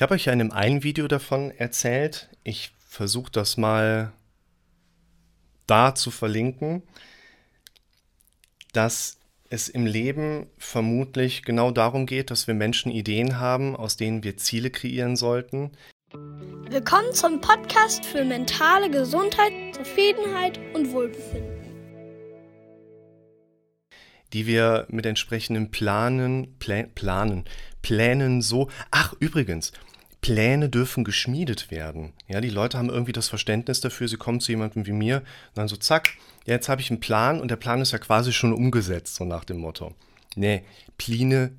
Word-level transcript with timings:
Ich 0.00 0.02
habe 0.02 0.14
euch 0.14 0.24
ja 0.24 0.32
in 0.32 0.40
einem 0.40 0.50
einen 0.50 0.82
Video 0.82 1.08
davon 1.08 1.50
erzählt. 1.50 2.30
Ich 2.42 2.72
versuche 2.88 3.30
das 3.30 3.58
mal 3.58 4.14
da 5.66 5.94
zu 5.94 6.10
verlinken, 6.10 6.82
dass 8.72 9.18
es 9.50 9.68
im 9.68 9.84
Leben 9.84 10.46
vermutlich 10.56 11.42
genau 11.42 11.70
darum 11.70 12.06
geht, 12.06 12.30
dass 12.30 12.46
wir 12.46 12.54
Menschen 12.54 12.90
Ideen 12.90 13.40
haben, 13.40 13.76
aus 13.76 13.98
denen 13.98 14.24
wir 14.24 14.38
Ziele 14.38 14.70
kreieren 14.70 15.16
sollten. 15.16 15.72
Willkommen 16.14 17.12
zum 17.12 17.42
Podcast 17.42 18.06
für 18.06 18.24
mentale 18.24 18.90
Gesundheit, 18.90 19.52
Zufriedenheit 19.74 20.58
und 20.72 20.94
Wohlbefinden. 20.94 21.59
Die 24.32 24.46
wir 24.46 24.86
mit 24.88 25.06
entsprechenden 25.06 25.70
Planen, 25.70 26.56
Plä 26.58 26.86
Planen, 26.94 27.44
Plänen 27.82 28.42
so. 28.42 28.68
Ach, 28.90 29.14
übrigens, 29.18 29.72
Pläne 30.20 30.68
dürfen 30.68 31.04
geschmiedet 31.04 31.70
werden. 31.70 32.12
Ja, 32.28 32.40
die 32.40 32.50
Leute 32.50 32.78
haben 32.78 32.90
irgendwie 32.90 33.12
das 33.12 33.28
Verständnis 33.28 33.80
dafür, 33.80 34.06
sie 34.08 34.16
kommen 34.16 34.40
zu 34.40 34.52
jemandem 34.52 34.86
wie 34.86 34.92
mir 34.92 35.18
und 35.18 35.58
dann 35.58 35.68
so, 35.68 35.76
zack, 35.76 36.10
ja, 36.46 36.54
jetzt 36.54 36.68
habe 36.68 36.80
ich 36.80 36.90
einen 36.90 37.00
Plan 37.00 37.40
und 37.40 37.50
der 37.50 37.56
Plan 37.56 37.80
ist 37.80 37.92
ja 37.92 37.98
quasi 37.98 38.32
schon 38.32 38.52
umgesetzt, 38.52 39.14
so 39.14 39.24
nach 39.24 39.44
dem 39.44 39.58
Motto. 39.58 39.94
Nee, 40.36 40.62
Pläne, 40.98 41.52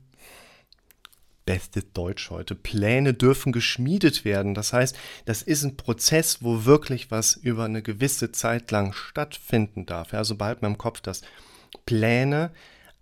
bestes 1.45 1.91
Deutsch 1.94 2.30
heute, 2.30 2.55
Pläne 2.55 3.13
dürfen 3.13 3.52
geschmiedet 3.52 4.25
werden. 4.25 4.53
Das 4.53 4.73
heißt, 4.73 4.97
das 5.25 5.41
ist 5.41 5.63
ein 5.63 5.75
Prozess, 5.75 6.44
wo 6.44 6.66
wirklich 6.66 7.09
was 7.09 7.35
über 7.35 7.66
eine 7.66 7.81
gewisse 7.81 8.31
Zeit 8.31 8.69
lang 8.72 8.94
stattfinden 8.94 9.85
darf. 9.85 10.13
Ja, 10.13 10.23
sobald 10.23 10.61
man 10.61 10.73
im 10.73 10.77
Kopf 10.77 11.02
das 11.02 11.23
Pläne 11.85 12.52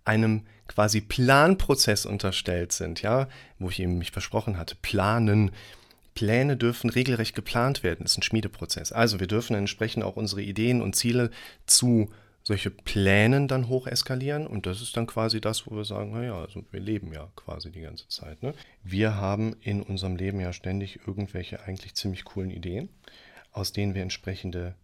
einem 0.04 0.42
quasi 0.66 1.00
Planprozess 1.00 2.06
unterstellt 2.06 2.72
sind, 2.72 3.02
ja, 3.02 3.28
wo 3.58 3.70
ich 3.70 3.80
eben 3.80 3.98
mich 3.98 4.12
versprochen 4.12 4.56
hatte, 4.56 4.76
planen. 4.80 5.50
Pläne 6.14 6.56
dürfen 6.56 6.90
regelrecht 6.90 7.34
geplant 7.34 7.82
werden, 7.82 8.04
ist 8.04 8.18
ein 8.18 8.22
Schmiedeprozess. 8.22 8.92
Also 8.92 9.20
wir 9.20 9.26
dürfen 9.26 9.56
entsprechend 9.56 10.04
auch 10.04 10.16
unsere 10.16 10.42
Ideen 10.42 10.82
und 10.82 10.94
Ziele 10.94 11.30
zu 11.66 12.10
solche 12.42 12.70
Plänen 12.70 13.48
dann 13.48 13.68
hoch 13.68 13.86
eskalieren 13.86 14.46
und 14.46 14.66
das 14.66 14.80
ist 14.80 14.96
dann 14.96 15.06
quasi 15.06 15.40
das, 15.40 15.66
wo 15.66 15.76
wir 15.76 15.84
sagen, 15.84 16.12
naja, 16.12 16.40
also 16.40 16.64
wir 16.70 16.80
leben 16.80 17.12
ja 17.12 17.30
quasi 17.36 17.70
die 17.70 17.82
ganze 17.82 18.08
Zeit. 18.08 18.42
Ne? 18.42 18.54
Wir 18.82 19.16
haben 19.16 19.56
in 19.60 19.82
unserem 19.82 20.16
Leben 20.16 20.40
ja 20.40 20.52
ständig 20.52 21.00
irgendwelche 21.06 21.62
eigentlich 21.62 21.94
ziemlich 21.94 22.24
coolen 22.24 22.50
Ideen, 22.50 22.88
aus 23.52 23.72
denen 23.72 23.94
wir 23.94 24.02
entsprechende 24.02 24.74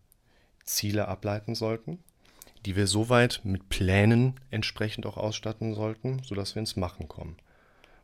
Ziele 0.64 1.08
ableiten 1.08 1.54
sollten 1.54 1.98
die 2.66 2.74
wir 2.74 2.88
soweit 2.88 3.40
mit 3.44 3.68
Plänen 3.68 4.34
entsprechend 4.50 5.06
auch 5.06 5.16
ausstatten 5.16 5.74
sollten, 5.74 6.20
sodass 6.24 6.56
wir 6.56 6.60
ins 6.60 6.74
Machen 6.74 7.06
kommen. 7.06 7.36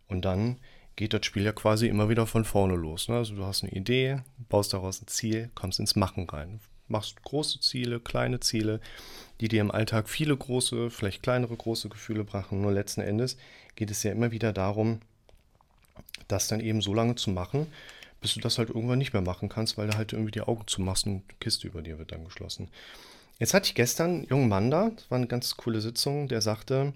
Und 0.07 0.25
dann 0.25 0.57
geht 0.95 1.13
das 1.13 1.27
Spiel 1.27 1.43
ja 1.43 1.53
quasi 1.53 1.89
immer 1.89 2.09
wieder 2.09 2.29
von 2.29 2.45
vorne 2.45 2.77
los. 2.77 3.09
Ne? 3.09 3.17
Also 3.17 3.35
du 3.35 3.45
hast 3.45 3.65
eine 3.65 3.73
Idee, 3.73 4.21
baust 4.49 4.73
daraus 4.73 5.03
ein 5.03 5.09
Ziel, 5.09 5.51
kommst 5.57 5.81
ins 5.81 5.97
Machen 5.97 6.29
rein. 6.31 6.61
Machst 6.87 7.23
große 7.25 7.59
Ziele, 7.61 7.99
kleine 7.99 8.39
Ziele, 8.39 8.81
die 9.41 9.49
dir 9.49 9.63
im 9.63 9.73
Alltag 9.73 10.09
viele 10.09 10.37
große, 10.37 10.91
vielleicht 10.91 11.25
kleinere 11.25 11.57
große 11.57 11.89
Gefühle 11.89 12.23
brachen. 12.23 12.61
Nur 12.61 12.71
letzten 12.71 13.01
Endes 13.01 13.37
geht 13.75 13.91
es 13.91 14.05
ja 14.05 14.13
immer 14.13 14.31
wieder 14.31 14.53
darum, 14.53 15.01
das 16.29 16.47
dann 16.47 16.61
eben 16.61 16.83
so 16.83 16.95
lange 16.95 17.17
zu 17.17 17.31
machen, 17.31 17.67
bis 18.21 18.35
du 18.35 18.41
das 18.41 18.59
halt 18.59 18.69
irgendwann 18.69 18.99
nicht 18.99 19.13
mehr 19.13 19.23
machen 19.23 19.49
kannst, 19.49 19.77
weil 19.77 19.89
du 19.89 19.97
halt 19.97 20.13
irgendwie 20.13 20.31
die 20.31 20.43
Augen 20.43 20.69
zumachst 20.69 21.07
und 21.07 21.25
die 21.29 21.37
Kiste 21.41 21.67
über 21.67 21.83
dir 21.83 21.99
wird 21.99 22.13
dann 22.13 22.25
geschlossen. 22.25 22.69
Jetzt 23.43 23.55
hatte 23.55 23.67
ich 23.67 23.75
gestern 23.75 24.11
einen 24.11 24.25
jungen 24.27 24.49
Mann 24.49 24.71
da, 24.71 24.91
das 24.91 25.11
war 25.11 25.17
eine 25.17 25.27
ganz 25.27 25.57
coole 25.57 25.81
Sitzung, 25.81 26.29
der 26.29 26.41
sagte, 26.41 26.93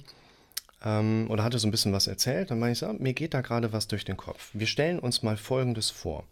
ähm, 0.81 1.27
oder 1.29 1.43
hatte 1.43 1.59
so 1.59 1.67
ein 1.67 1.73
bisschen 1.73 1.93
was 1.93 2.07
erzählt, 2.07 2.53
dann 2.53 2.61
meine 2.61 2.71
ich 2.71 2.79
so, 2.79 2.93
mir 2.93 3.15
geht 3.15 3.35
da 3.35 3.41
gerade 3.41 3.73
was 3.73 3.89
durch 3.89 4.05
den 4.05 4.17
Kopf. 4.17 4.51
Wir 4.53 4.69
stellen 4.69 5.01
uns 5.01 5.25
mal 5.25 5.37
Folgendes 5.37 5.91
vor. 5.91 6.23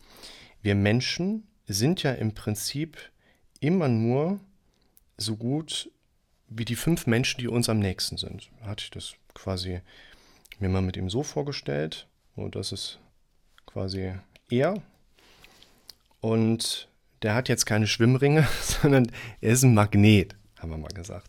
Wir 0.63 0.77
Menschen 0.77 1.49
sind 1.67 2.05
ja 2.05 2.13
im 2.13 2.33
Prinzip 2.33 2.97
immer 3.59 3.89
nur 3.89 4.39
so 5.17 5.35
gut 5.35 5.91
wie 6.49 6.65
die 6.65 6.77
fünf 6.77 7.09
Menschen, 7.09 7.41
die 7.41 7.49
uns 7.49 7.69
am 7.69 7.81
nächsten 7.81 8.17
sind. 8.17 8.51
Hatte 8.63 8.85
ich 8.85 8.91
das 8.93 9.15
quasi 9.35 9.81
mir 10.61 10.69
mal 10.69 10.81
mit 10.81 10.97
ihm 10.97 11.11
so 11.11 11.25
vorgestellt. 11.25 12.07
Und 12.37 12.55
das 12.55 12.71
ist 12.71 13.01
quasi 13.67 14.13
er. 14.49 14.81
Und 16.21 16.87
der 17.25 17.35
hat 17.35 17.49
jetzt 17.49 17.65
keine 17.65 17.87
Schwimmringe, 17.87 18.47
sondern 18.63 19.11
er 19.41 19.53
ist 19.53 19.65
ein 19.65 19.75
Magnet, 19.75 20.37
haben 20.59 20.71
wir 20.71 20.79
mal 20.79 20.89
gesagt. 20.89 21.29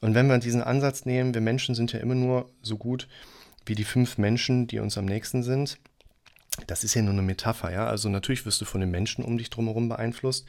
Und 0.00 0.14
wenn 0.14 0.26
wir 0.26 0.38
diesen 0.38 0.62
Ansatz 0.62 1.06
nehmen, 1.06 1.32
wir 1.32 1.40
Menschen 1.40 1.74
sind 1.74 1.92
ja 1.92 1.98
immer 1.98 2.14
nur 2.14 2.50
so 2.62 2.76
gut 2.76 3.08
wie 3.64 3.74
die 3.74 3.84
fünf 3.84 4.18
Menschen, 4.18 4.66
die 4.66 4.78
uns 4.78 4.98
am 4.98 5.06
nächsten 5.06 5.42
sind. 5.42 5.78
Das 6.66 6.84
ist 6.84 6.94
ja 6.94 7.00
nur 7.00 7.14
eine 7.14 7.22
Metapher, 7.22 7.72
ja. 7.72 7.86
Also 7.86 8.10
natürlich 8.10 8.44
wirst 8.44 8.60
du 8.60 8.66
von 8.66 8.82
den 8.82 8.90
Menschen 8.90 9.24
um 9.24 9.38
dich 9.38 9.48
drumherum 9.48 9.88
beeinflusst, 9.88 10.46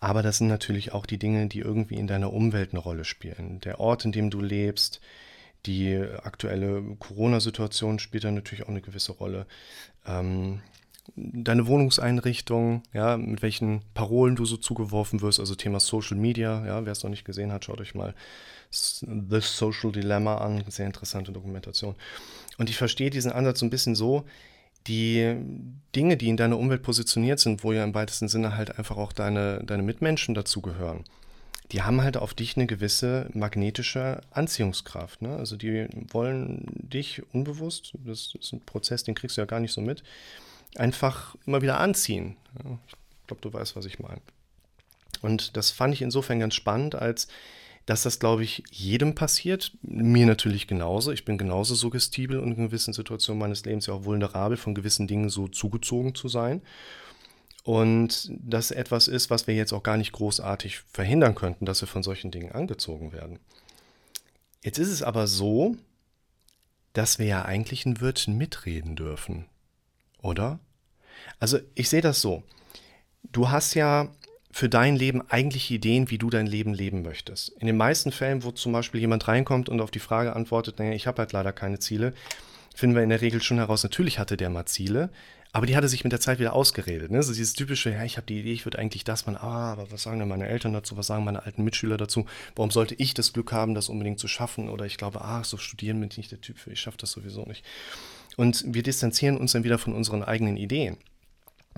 aber 0.00 0.22
das 0.22 0.38
sind 0.38 0.48
natürlich 0.48 0.92
auch 0.92 1.04
die 1.04 1.18
Dinge, 1.18 1.46
die 1.46 1.58
irgendwie 1.58 1.96
in 1.96 2.06
deiner 2.06 2.32
Umwelt 2.32 2.70
eine 2.70 2.80
Rolle 2.80 3.04
spielen. 3.04 3.60
Der 3.60 3.80
Ort, 3.80 4.06
in 4.06 4.12
dem 4.12 4.30
du 4.30 4.40
lebst, 4.40 5.02
die 5.66 5.94
aktuelle 6.22 6.82
Corona-Situation 6.98 7.98
spielt 7.98 8.24
da 8.24 8.30
natürlich 8.30 8.64
auch 8.64 8.70
eine 8.70 8.80
gewisse 8.80 9.12
Rolle. 9.12 9.46
Ähm, 10.06 10.62
deine 11.14 11.66
Wohnungseinrichtung, 11.66 12.82
ja, 12.92 13.16
mit 13.16 13.42
welchen 13.42 13.82
Parolen 13.94 14.36
du 14.36 14.44
so 14.44 14.56
zugeworfen 14.56 15.20
wirst, 15.22 15.40
also 15.40 15.54
Thema 15.54 15.80
Social 15.80 16.16
Media, 16.16 16.64
ja, 16.66 16.84
wer 16.84 16.92
es 16.92 17.02
noch 17.02 17.10
nicht 17.10 17.24
gesehen 17.24 17.52
hat, 17.52 17.64
schaut 17.64 17.80
euch 17.80 17.94
mal 17.94 18.14
The 18.70 19.40
Social 19.40 19.92
Dilemma 19.92 20.38
an, 20.38 20.64
sehr 20.68 20.86
interessante 20.86 21.32
Dokumentation. 21.32 21.94
Und 22.58 22.70
ich 22.70 22.76
verstehe 22.76 23.10
diesen 23.10 23.32
Ansatz 23.32 23.60
so 23.60 23.66
ein 23.66 23.70
bisschen 23.70 23.94
so, 23.94 24.24
die 24.86 25.36
Dinge, 25.94 26.16
die 26.16 26.28
in 26.28 26.36
deiner 26.36 26.58
Umwelt 26.58 26.82
positioniert 26.82 27.40
sind, 27.40 27.64
wo 27.64 27.72
ja 27.72 27.84
im 27.84 27.94
weitesten 27.94 28.28
Sinne 28.28 28.56
halt 28.56 28.78
einfach 28.78 28.96
auch 28.96 29.12
deine, 29.12 29.62
deine 29.64 29.82
Mitmenschen 29.82 30.34
dazugehören, 30.34 31.04
die 31.72 31.82
haben 31.82 32.02
halt 32.02 32.16
auf 32.16 32.34
dich 32.34 32.56
eine 32.56 32.66
gewisse 32.66 33.28
magnetische 33.34 34.20
Anziehungskraft. 34.30 35.22
Ne? 35.22 35.36
Also 35.36 35.56
die 35.56 35.88
wollen 36.10 36.64
dich 36.74 37.22
unbewusst, 37.32 37.94
das 38.04 38.34
ist 38.38 38.52
ein 38.52 38.64
Prozess, 38.64 39.02
den 39.02 39.16
kriegst 39.16 39.36
du 39.36 39.40
ja 39.40 39.46
gar 39.46 39.60
nicht 39.60 39.72
so 39.72 39.80
mit, 39.80 40.04
einfach 40.78 41.36
immer 41.46 41.62
wieder 41.62 41.80
anziehen. 41.80 42.36
Ich 42.88 43.26
glaube, 43.26 43.42
du 43.42 43.52
weißt, 43.52 43.76
was 43.76 43.86
ich 43.86 43.98
meine. 43.98 44.20
Und 45.22 45.56
das 45.56 45.70
fand 45.70 45.94
ich 45.94 46.02
insofern 46.02 46.40
ganz 46.40 46.54
spannend, 46.54 46.94
als 46.94 47.28
dass 47.86 48.02
das, 48.02 48.18
glaube 48.18 48.42
ich, 48.42 48.64
jedem 48.70 49.14
passiert. 49.14 49.72
Mir 49.82 50.26
natürlich 50.26 50.66
genauso. 50.66 51.12
Ich 51.12 51.24
bin 51.24 51.38
genauso 51.38 51.74
suggestibel 51.74 52.40
und 52.40 52.52
in 52.52 52.66
gewissen 52.66 52.92
Situationen 52.92 53.38
meines 53.38 53.64
Lebens 53.64 53.86
ja 53.86 53.94
auch 53.94 54.04
vulnerabel, 54.04 54.56
von 54.56 54.74
gewissen 54.74 55.06
Dingen 55.06 55.28
so 55.28 55.46
zugezogen 55.46 56.14
zu 56.14 56.28
sein. 56.28 56.62
Und 57.62 58.30
das 58.30 58.72
etwas 58.72 59.08
ist, 59.08 59.30
was 59.30 59.46
wir 59.46 59.54
jetzt 59.54 59.72
auch 59.72 59.82
gar 59.82 59.96
nicht 59.96 60.12
großartig 60.12 60.80
verhindern 60.80 61.34
könnten, 61.34 61.64
dass 61.64 61.80
wir 61.80 61.88
von 61.88 62.02
solchen 62.02 62.30
Dingen 62.30 62.52
angezogen 62.52 63.12
werden. 63.12 63.38
Jetzt 64.62 64.78
ist 64.78 64.90
es 64.90 65.02
aber 65.02 65.28
so, 65.28 65.76
dass 66.92 67.18
wir 67.18 67.26
ja 67.26 67.44
eigentlich 67.44 67.86
ein 67.86 68.00
Wörtchen 68.00 68.36
mitreden 68.36 68.96
dürfen. 68.96 69.46
Oder? 70.22 70.58
Also 71.38 71.58
ich 71.74 71.88
sehe 71.88 72.00
das 72.00 72.20
so. 72.20 72.42
Du 73.32 73.50
hast 73.50 73.74
ja 73.74 74.08
für 74.56 74.70
dein 74.70 74.96
Leben 74.96 75.22
eigentlich 75.28 75.70
Ideen, 75.70 76.10
wie 76.10 76.16
du 76.16 76.30
dein 76.30 76.46
Leben 76.46 76.72
leben 76.72 77.02
möchtest. 77.02 77.50
In 77.60 77.66
den 77.66 77.76
meisten 77.76 78.10
Fällen, 78.10 78.42
wo 78.42 78.52
zum 78.52 78.72
Beispiel 78.72 79.00
jemand 79.00 79.28
reinkommt 79.28 79.68
und 79.68 79.82
auf 79.82 79.90
die 79.90 79.98
Frage 79.98 80.34
antwortet, 80.34 80.78
naja, 80.78 80.92
ich 80.92 81.06
habe 81.06 81.18
halt 81.18 81.32
leider 81.32 81.52
keine 81.52 81.78
Ziele, 81.78 82.14
finden 82.74 82.96
wir 82.96 83.02
in 83.02 83.10
der 83.10 83.20
Regel 83.20 83.42
schon 83.42 83.58
heraus, 83.58 83.82
natürlich 83.82 84.18
hatte 84.18 84.38
der 84.38 84.48
mal 84.48 84.64
Ziele, 84.64 85.10
aber 85.52 85.66
die 85.66 85.76
hatte 85.76 85.88
sich 85.88 86.04
mit 86.04 86.12
der 86.12 86.20
Zeit 86.20 86.38
wieder 86.38 86.54
ausgeredet. 86.54 87.10
Ne? 87.10 87.22
So 87.22 87.34
dieses 87.34 87.52
typische, 87.52 87.90
ja, 87.90 88.04
ich 88.04 88.16
habe 88.16 88.26
die 88.26 88.40
Idee, 88.40 88.52
ich 88.52 88.64
würde 88.64 88.78
eigentlich 88.78 89.04
das 89.04 89.26
machen, 89.26 89.38
ah, 89.38 89.72
aber 89.72 89.90
was 89.90 90.02
sagen 90.02 90.18
denn 90.18 90.28
meine 90.28 90.48
Eltern 90.48 90.72
dazu, 90.72 90.96
was 90.96 91.06
sagen 91.06 91.24
meine 91.24 91.44
alten 91.44 91.62
Mitschüler 91.62 91.98
dazu, 91.98 92.24
warum 92.54 92.70
sollte 92.70 92.94
ich 92.94 93.12
das 93.12 93.34
Glück 93.34 93.52
haben, 93.52 93.74
das 93.74 93.90
unbedingt 93.90 94.18
zu 94.18 94.28
schaffen 94.28 94.70
oder 94.70 94.86
ich 94.86 94.96
glaube, 94.96 95.20
ah, 95.20 95.44
so 95.44 95.58
studieren 95.58 96.00
bin 96.00 96.08
ich 96.10 96.16
nicht 96.16 96.32
der 96.32 96.40
Typ 96.40 96.58
für, 96.58 96.72
ich 96.72 96.80
schaffe 96.80 96.98
das 96.98 97.10
sowieso 97.10 97.44
nicht. 97.44 97.62
Und 98.36 98.64
wir 98.66 98.82
distanzieren 98.82 99.36
uns 99.36 99.52
dann 99.52 99.64
wieder 99.64 99.78
von 99.78 99.94
unseren 99.94 100.22
eigenen 100.22 100.56
Ideen. 100.56 100.96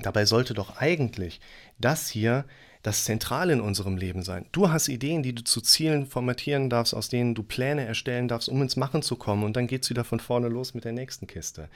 Dabei 0.03 0.25
sollte 0.25 0.55
doch 0.55 0.77
eigentlich 0.77 1.41
das 1.79 2.09
hier 2.09 2.45
das 2.83 3.05
Zentrale 3.05 3.53
in 3.53 3.61
unserem 3.61 3.97
Leben 3.97 4.23
sein. 4.23 4.47
Du 4.53 4.71
hast 4.71 4.89
Ideen, 4.89 5.23
die 5.23 5.35
du 5.35 5.43
zu 5.43 5.61
Zielen 5.61 6.06
formatieren 6.06 6.71
darfst, 6.71 6.95
aus 6.95 7.09
denen 7.09 7.35
du 7.35 7.43
Pläne 7.43 7.85
erstellen 7.85 8.29
darfst, 8.29 8.49
um 8.49 8.62
ins 8.62 8.77
Machen 8.77 9.03
zu 9.03 9.17
kommen. 9.17 9.45
Und 9.45 9.56
dann 9.56 9.67
geht 9.67 9.83
es 9.83 9.91
wieder 9.91 10.05
von 10.05 10.21
vorne 10.21 10.49
los 10.49 10.75
mit 10.75 10.85
der 10.85 10.93
nächsten 10.93 11.27
Kiste. 11.27 11.69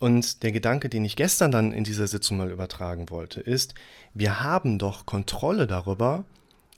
Und 0.00 0.42
der 0.42 0.52
Gedanke, 0.52 0.88
den 0.88 1.04
ich 1.04 1.16
gestern 1.16 1.50
dann 1.50 1.72
in 1.72 1.82
dieser 1.82 2.06
Sitzung 2.06 2.36
mal 2.36 2.50
übertragen 2.50 3.10
wollte, 3.10 3.40
ist, 3.40 3.74
wir 4.14 4.40
haben 4.40 4.78
doch 4.78 5.06
Kontrolle 5.06 5.66
darüber, 5.66 6.24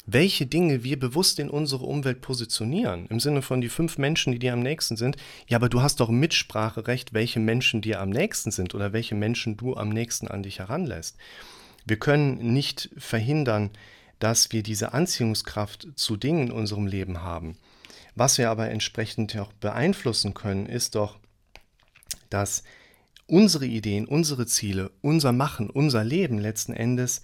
welche 0.06 0.46
Dinge 0.46 0.82
wir 0.82 0.98
bewusst 0.98 1.38
in 1.38 1.50
unsere 1.50 1.84
Umwelt 1.84 2.20
positionieren. 2.20 3.06
Im 3.06 3.20
Sinne 3.20 3.42
von 3.42 3.60
die 3.60 3.68
fünf 3.68 3.98
Menschen, 3.98 4.32
die 4.32 4.38
dir 4.38 4.52
am 4.52 4.60
nächsten 4.60 4.96
sind. 4.96 5.16
Ja, 5.48 5.58
aber 5.58 5.68
du 5.68 5.82
hast 5.82 6.00
doch 6.00 6.08
Mitspracherecht, 6.08 7.12
welche 7.12 7.40
Menschen 7.40 7.80
dir 7.80 8.00
am 8.00 8.10
nächsten 8.10 8.50
sind 8.50 8.74
oder 8.74 8.92
welche 8.92 9.14
Menschen 9.14 9.56
du 9.56 9.76
am 9.76 9.90
nächsten 9.90 10.28
an 10.28 10.42
dich 10.42 10.58
heranlässt. 10.58 11.16
Wir 11.86 11.98
können 11.98 12.52
nicht 12.52 12.90
verhindern, 12.96 13.70
dass 14.18 14.52
wir 14.52 14.62
diese 14.62 14.92
Anziehungskraft 14.92 15.88
zu 15.94 16.16
Dingen 16.16 16.48
in 16.48 16.52
unserem 16.52 16.86
Leben 16.86 17.22
haben. 17.22 17.56
Was 18.14 18.38
wir 18.38 18.50
aber 18.50 18.70
entsprechend 18.70 19.36
auch 19.38 19.52
beeinflussen 19.54 20.34
können, 20.34 20.66
ist 20.66 20.94
doch, 20.94 21.18
dass 22.28 22.64
unsere 23.26 23.66
Ideen, 23.66 24.06
unsere 24.06 24.46
Ziele, 24.46 24.90
unser 25.00 25.32
Machen, 25.32 25.70
unser 25.70 26.04
Leben 26.04 26.38
letzten 26.38 26.72
Endes 26.72 27.22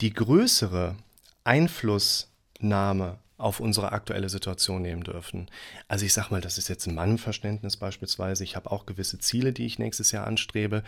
die 0.00 0.12
größere 0.12 0.96
Einflussnahme 1.44 3.18
auf 3.36 3.60
unsere 3.60 3.92
aktuelle 3.92 4.28
Situation 4.28 4.82
nehmen 4.82 5.04
dürfen. 5.04 5.48
Also 5.88 6.06
ich 6.06 6.14
sage 6.14 6.28
mal, 6.30 6.40
das 6.40 6.56
ist 6.56 6.68
jetzt 6.68 6.86
ein 6.86 6.94
Mannverständnis 6.94 7.76
beispielsweise. 7.76 8.44
Ich 8.44 8.56
habe 8.56 8.70
auch 8.70 8.86
gewisse 8.86 9.18
Ziele, 9.18 9.52
die 9.52 9.66
ich 9.66 9.78
nächstes 9.78 10.12
Jahr 10.12 10.26
anstrebe. 10.26 10.82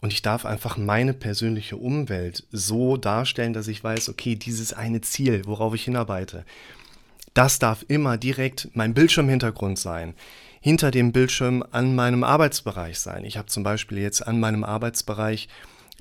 Und 0.00 0.12
ich 0.12 0.22
darf 0.22 0.46
einfach 0.46 0.76
meine 0.76 1.12
persönliche 1.12 1.76
Umwelt 1.76 2.46
so 2.52 2.96
darstellen, 2.96 3.52
dass 3.52 3.66
ich 3.66 3.82
weiß, 3.82 4.08
okay, 4.10 4.36
dieses 4.36 4.72
eine 4.72 5.00
Ziel, 5.00 5.42
worauf 5.46 5.74
ich 5.74 5.84
hinarbeite, 5.84 6.44
das 7.34 7.58
darf 7.58 7.84
immer 7.88 8.16
direkt 8.16 8.68
mein 8.74 8.94
Bildschirmhintergrund 8.94 9.78
sein. 9.78 10.14
Hinter 10.60 10.90
dem 10.90 11.12
Bildschirm 11.12 11.64
an 11.70 11.94
meinem 11.94 12.24
Arbeitsbereich 12.24 12.98
sein. 12.98 13.24
Ich 13.24 13.38
habe 13.38 13.46
zum 13.46 13.62
Beispiel 13.62 13.98
jetzt 13.98 14.26
an 14.26 14.40
meinem 14.40 14.64
Arbeitsbereich 14.64 15.48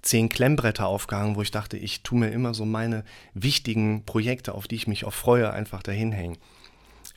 zehn 0.02 0.30
Klemmbretter 0.30 0.88
aufgehangen, 0.88 1.36
wo 1.36 1.42
ich 1.42 1.52
dachte, 1.52 1.78
ich 1.78 2.04
tue 2.04 2.20
mir 2.20 2.30
immer 2.30 2.54
so 2.54 2.66
meine 2.66 3.04
wichtigen 3.34 4.04
Projekte, 4.06 4.54
auf 4.54 4.68
die 4.68 4.76
ich 4.76 4.88
mich 4.88 5.06
auch 5.06 5.14
freue, 5.14 5.52
einfach 5.52 5.84
dahin 5.84 6.12
hängen. 6.12 6.38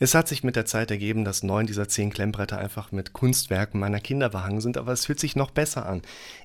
Es 0.03 0.15
hat 0.15 0.29
sich 0.29 0.43
mit 0.43 0.57
der 0.57 0.65
Zeit 0.65 0.91
ergeben, 0.91 1.27
dass 1.27 1.43
neun 1.43 1.67
dieser 1.67 1.87
zehn 1.87 2.09
Klemmbretter 2.09 2.57
einfach 2.57 2.91
mit 2.91 3.13
Kunstwerken 3.13 3.79
meiner 3.79 4.01
Kinder 4.01 4.31
behangen 4.31 4.63
sind, 4.63 4.79
aber 4.79 4.93
es 4.93 5.05
fühlt 5.05 5.21
sich 5.21 5.37
noch 5.37 5.51
besser 5.51 5.85
an. 5.85 6.01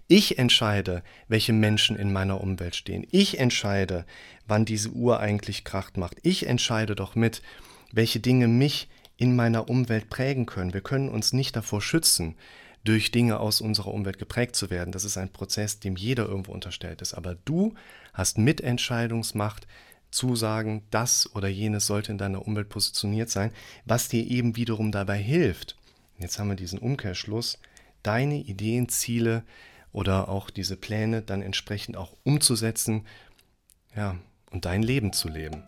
Ich 0.10 0.38
entscheide, 0.38 1.04
welche 1.30 1.54
Menschen 1.54 1.96
in 1.96 2.12
meiner 2.12 2.42
Umwelt 2.42 2.76
stehen. 2.76 3.08
Ich 3.12 3.40
entscheide, 3.40 4.06
wann 4.46 4.66
diese 4.66 4.90
Uhr 4.90 5.22
eigentlich 5.22 5.64
Kracht 5.64 5.96
macht. 5.96 6.18
Ich 6.24 6.48
entscheide 6.48 6.96
doch 6.96 7.16
mit, 7.16 7.42
welche 7.94 8.20
Dinge 8.20 8.50
mich 8.50 8.90
in 9.16 9.38
meiner 9.38 9.70
Umwelt 9.70 10.10
prägen 10.10 10.46
können. 10.46 10.74
Wir 10.74 10.82
können 10.82 11.08
uns 11.08 11.32
nicht 11.32 11.56
davor 11.56 11.82
schützen, 11.82 12.36
durch 12.86 13.12
Dinge 13.12 13.40
aus 13.40 13.60
unserer 13.60 13.94
Umwelt 13.94 14.20
geprägt 14.20 14.56
zu 14.56 14.70
werden. 14.70 14.92
Das 14.92 15.04
ist 15.04 15.18
ein 15.18 15.34
Prozess, 15.34 15.80
dem 15.80 15.98
jeder 15.98 16.28
irgendwo 16.28 16.54
unterstellt 16.54 17.02
ist. 17.02 17.14
Aber 17.14 17.36
du 17.44 17.74
hast 18.14 18.38
Mitentscheidungsmacht 18.38 19.68
zu 20.12 20.36
sagen, 20.36 20.84
das 20.92 21.36
oder 21.36 21.50
jenes 21.50 21.88
sollte 21.88 22.12
in 22.12 22.18
deiner 22.18 22.48
Umwelt 22.48 22.70
positioniert 22.70 23.30
sein, 23.30 23.52
was 23.84 24.08
dir 24.08 24.26
eben 24.26 24.56
wiederum 24.56 24.92
dabei 24.92 25.18
hilft. 25.18 25.76
Jetzt 26.18 26.40
haben 26.40 26.48
wir 26.48 26.56
diesen 26.56 26.80
Umkehrschluss, 26.80 27.60
deine 28.04 28.38
Ideen, 28.38 28.88
Ziele 28.88 29.44
oder 29.92 30.30
auch 30.30 30.50
diese 30.50 30.78
Pläne 30.78 31.22
dann 31.22 31.42
entsprechend 31.42 31.98
auch 31.98 32.14
umzusetzen, 32.24 33.06
ja, 33.96 34.18
und 34.52 34.66
dein 34.66 34.84
Leben 34.84 35.12
zu 35.12 35.28
leben. 35.28 35.64